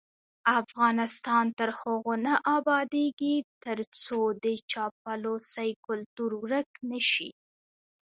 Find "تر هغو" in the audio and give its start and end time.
1.59-2.13